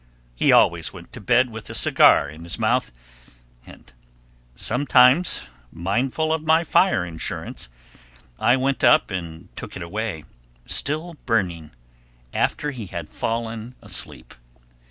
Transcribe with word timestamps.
He 0.33 0.51
always 0.51 0.91
went 0.91 1.13
to 1.13 1.21
bed 1.21 1.51
with 1.51 1.69
a 1.69 1.75
cigar 1.75 2.27
in 2.27 2.43
his 2.43 2.57
mouth, 2.57 2.91
and 3.67 3.93
sometimes, 4.55 5.47
mindful 5.71 6.33
of 6.33 6.41
my 6.41 6.63
fire 6.63 7.05
insurance, 7.05 7.69
I 8.39 8.57
went 8.57 8.83
up 8.83 9.11
and 9.11 9.55
took 9.55 9.75
it 9.75 9.83
away, 9.83 10.23
still 10.65 11.17
burning, 11.27 11.69
after 12.33 12.71
he 12.71 12.87
had 12.87 13.09
fallen 13.09 13.75
asleep. 13.79 14.33